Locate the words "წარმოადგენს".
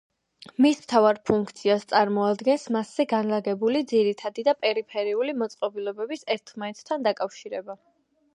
1.93-2.65